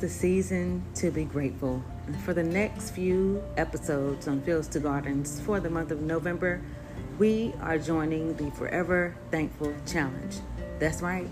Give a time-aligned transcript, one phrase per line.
[0.00, 1.84] The season to be grateful.
[2.24, 6.62] For the next few episodes on Fields to Gardens for the month of November,
[7.18, 10.36] we are joining the Forever Thankful Challenge.
[10.78, 11.28] That's right.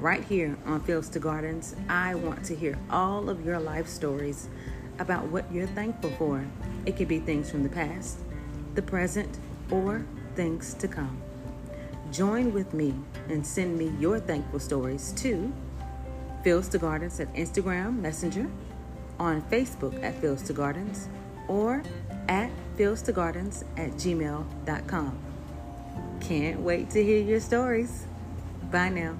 [0.00, 4.48] Right here on Fields to Gardens, I want to hear all of your life stories
[4.98, 6.44] about what you're thankful for.
[6.86, 8.18] It could be things from the past,
[8.74, 9.38] the present,
[9.70, 11.22] or things to come.
[12.10, 12.94] Join with me
[13.28, 15.52] and send me your thankful stories to
[16.42, 18.50] Fields to Gardens at Instagram Messenger,
[19.18, 21.08] on Facebook at Fields to Gardens,
[21.48, 21.82] or
[22.28, 25.18] at Fields to Gardens at gmail.com.
[26.20, 28.06] Can't wait to hear your stories.
[28.70, 29.16] Bye now.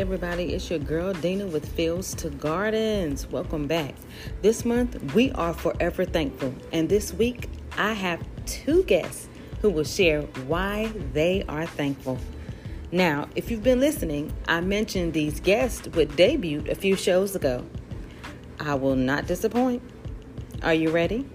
[0.00, 3.26] Everybody, it's your girl Dana with Fields to Gardens.
[3.26, 3.94] Welcome back.
[4.40, 9.28] This month we are forever thankful, and this week I have two guests
[9.60, 12.16] who will share why they are thankful.
[12.90, 17.62] Now, if you've been listening, I mentioned these guests would debut a few shows ago.
[18.58, 19.82] I will not disappoint.
[20.62, 21.28] Are you ready?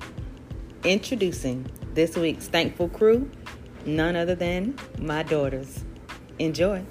[0.84, 3.30] Introducing this week's thankful crew,
[3.86, 5.84] none other than my daughters.
[6.40, 6.84] Enjoy.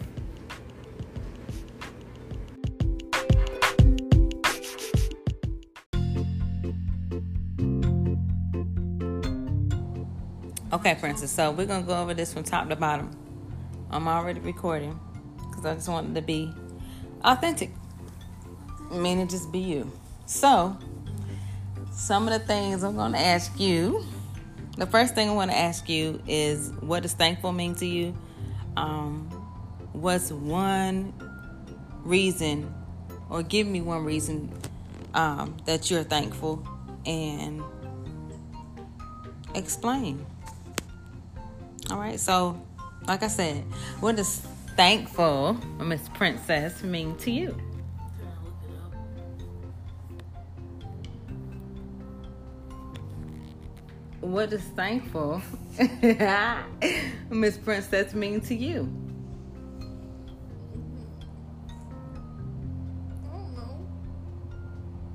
[10.74, 11.30] Okay, Princess.
[11.30, 13.16] So we're gonna go over this from top to bottom.
[13.92, 14.98] I'm already recording
[15.48, 16.52] because I just wanted to be
[17.22, 17.70] authentic,
[18.90, 19.88] meaning just be you.
[20.26, 20.76] So,
[21.92, 24.04] some of the things I'm gonna ask you.
[24.76, 28.12] The first thing I want to ask you is, what does thankful mean to you?
[28.76, 29.30] Um,
[29.92, 31.14] what's one
[32.02, 32.74] reason,
[33.30, 34.52] or give me one reason
[35.14, 36.66] um, that you're thankful,
[37.06, 37.62] and
[39.54, 40.26] explain.
[41.90, 42.60] All right, so
[43.06, 43.62] like I said,
[44.00, 44.38] what does
[44.76, 47.56] thankful, Miss Princess, mean to you?
[54.20, 55.42] What does thankful,
[57.30, 58.90] Miss Princess, mean to you?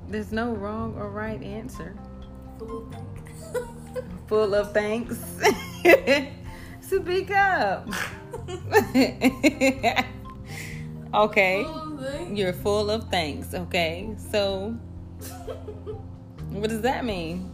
[0.08, 1.96] There's no wrong or right answer.
[4.28, 5.18] Full of thanks.
[6.90, 7.88] Speak up.
[11.14, 11.64] okay.
[12.32, 13.54] You're full of thanks.
[13.54, 14.12] Okay.
[14.32, 14.70] So,
[16.48, 17.48] what does that mean?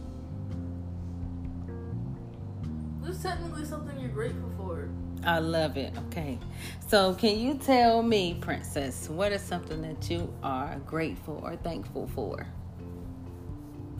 [3.05, 4.89] It's technically something you're grateful for.
[5.23, 5.93] I love it.
[6.07, 6.39] Okay.
[6.87, 12.07] So, can you tell me, Princess, what is something that you are grateful or thankful
[12.07, 12.47] for?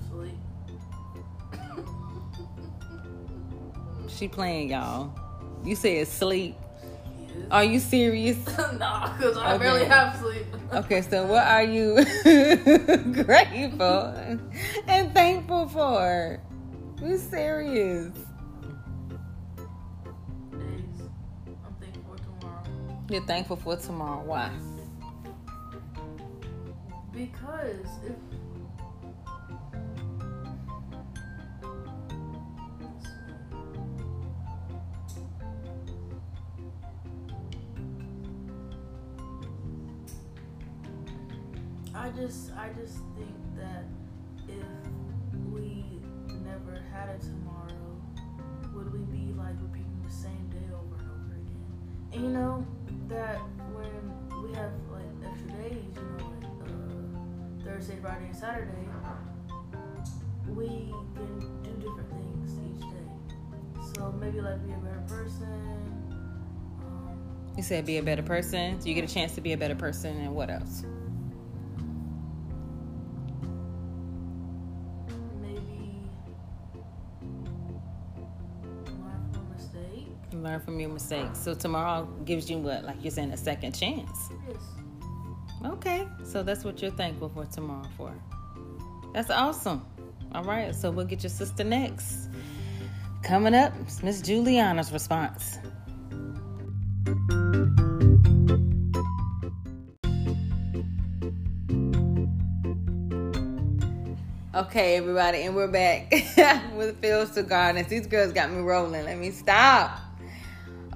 [0.10, 0.34] Sleep.
[4.10, 5.27] She playing, y'all.
[5.68, 6.56] You said sleep.
[7.52, 8.38] Are you serious?
[8.80, 9.58] nah, because I Okay.
[9.66, 10.46] barely have sleep.
[10.74, 11.96] Okay, so what are you
[13.24, 14.14] grateful
[14.88, 16.40] and thankful for?
[17.02, 18.12] You serious?
[20.52, 21.02] Days.
[21.66, 22.64] I'm thankful for tomorrow.
[23.10, 24.24] You're thankful for tomorrow.
[24.24, 24.52] Why?
[27.14, 28.16] Because if
[41.98, 43.86] I just I just think that
[44.48, 44.66] if
[45.52, 45.84] we
[46.46, 48.00] never had a tomorrow,
[48.76, 52.14] would we be like repeating the same day over and over again?
[52.14, 52.66] And you know
[53.08, 53.40] that
[53.74, 58.88] when we have like extra days, you know, like uh, Thursday, Friday, and Saturday,
[60.56, 63.94] we can do different things each day.
[63.96, 66.04] So maybe like be a better person.
[66.80, 67.20] Um,
[67.58, 68.80] You said be a better person.
[68.80, 70.86] So you get a chance to be a better person, and what else?
[80.48, 81.40] Learn from your mistakes.
[81.40, 82.86] So tomorrow gives you what?
[82.86, 84.30] Like you're saying, a second chance.
[84.48, 84.62] Yes.
[85.66, 88.14] Okay, so that's what you're thankful for tomorrow for.
[89.14, 89.86] That's awesome.
[90.34, 92.30] All right, so we'll get your sister next.
[93.24, 95.58] Coming up, Miss Juliana's response.
[104.56, 106.10] Okay, everybody, and we're back
[106.74, 107.90] with Fields to Gardens.
[107.90, 109.04] These girls got me rolling.
[109.04, 110.07] Let me stop.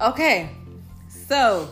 [0.00, 0.50] Okay,
[1.08, 1.68] so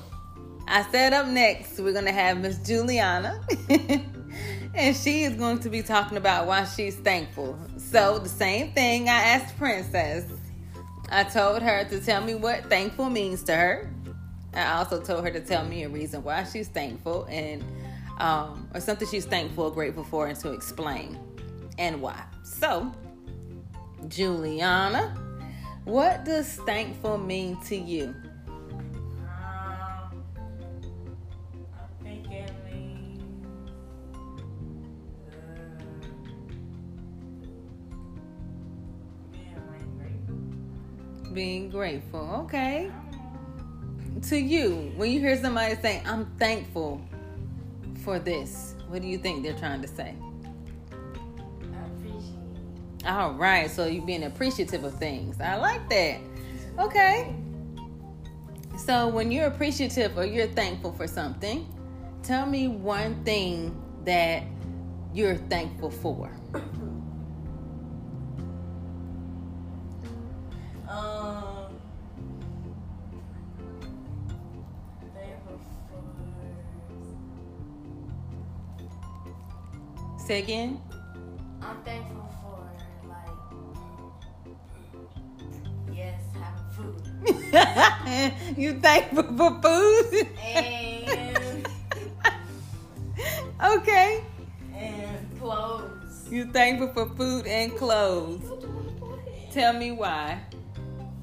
[0.69, 3.41] I said up next, we're gonna have Miss Juliana.
[4.75, 7.59] and she is going to be talking about why she's thankful.
[7.77, 10.31] So, the same thing I asked Princess.
[11.11, 13.93] I told her to tell me what thankful means to her.
[14.55, 17.65] I also told her to tell me a reason why she's thankful and
[18.19, 21.19] um, or something she's thankful or grateful for and to explain
[21.79, 22.23] and why.
[22.45, 22.93] So,
[24.09, 25.17] Juliana,
[25.91, 28.15] what does thankful mean to you?
[41.33, 42.29] being grateful.
[42.43, 42.91] Okay.
[44.23, 47.01] To you, when you hear somebody say, I'm thankful
[48.03, 50.17] for this, what do you think they're trying to say?
[53.07, 55.41] All right, so you being appreciative of things.
[55.41, 56.21] I like that.
[56.79, 57.35] Okay.
[58.77, 61.67] So when you're appreciative or you're thankful for something,
[62.23, 63.75] tell me one thing
[64.05, 64.43] that
[65.15, 66.31] you're thankful for.
[70.89, 71.79] Um,
[80.19, 80.81] say again.
[88.57, 90.29] you thankful for food?
[90.43, 91.69] And
[93.65, 94.25] okay.
[94.75, 96.27] And clothes.
[96.31, 98.51] You thankful for food and clothes.
[99.53, 100.41] Tell me why.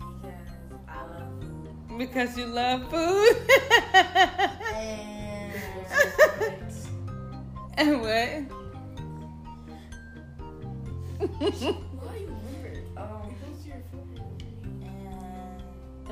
[0.08, 0.48] Because
[0.88, 1.98] I love food.
[1.98, 3.36] Because you love food?
[7.78, 8.44] and, and what?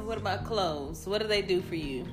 [0.06, 1.08] What about clothes?
[1.08, 2.06] What do they do for you?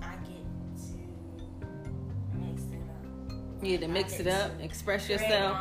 [0.00, 0.44] I get
[0.76, 3.62] to mix it up.
[3.62, 5.58] You get to mix it up, express yourself.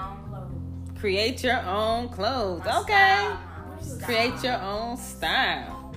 [0.99, 2.61] Create your own clothes.
[2.65, 3.35] My okay.
[3.81, 5.95] Style, Create your own style.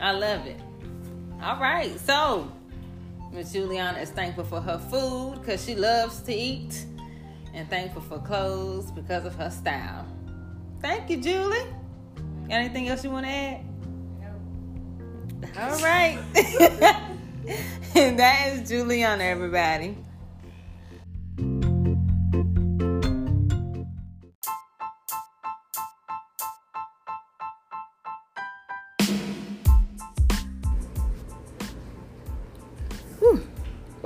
[0.00, 0.58] I love it.
[1.42, 1.98] All right.
[2.00, 2.50] So,
[3.32, 6.86] Miss Juliana is thankful for her food because she loves to eat
[7.52, 10.06] and thankful for clothes because of her style.
[10.80, 11.66] Thank you, Julie.
[12.48, 13.64] Anything else you want to add?
[14.20, 14.28] No.
[15.60, 16.18] All right.
[17.94, 19.96] and that is Juliana, everybody.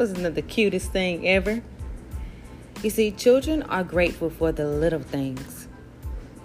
[0.01, 1.63] Wasn't the cutest thing ever?
[2.83, 5.60] You see, children are grateful for the little things.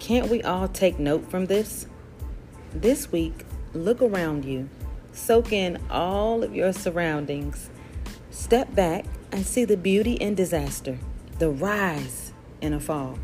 [0.06, 1.88] Can't we all take note from this?
[2.72, 3.44] This week,
[3.74, 4.68] look around you,
[5.12, 7.70] soak in all of your surroundings,
[8.30, 11.00] step back and see the beauty in disaster,
[11.40, 13.18] the rise in a fall.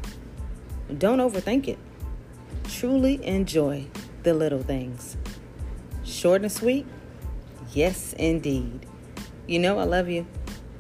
[0.99, 1.79] Don't overthink it.
[2.65, 3.87] Truly enjoy
[4.25, 5.17] the little things.
[6.03, 6.85] Short and sweet?
[7.73, 8.87] Yes, indeed.
[9.47, 10.27] You know I love you,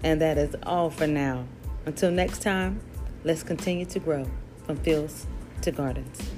[0.02, 1.46] and that is all for now.
[1.86, 2.80] Until next time,
[3.22, 4.28] let's continue to grow
[4.66, 5.28] from fields
[5.62, 6.31] to gardens.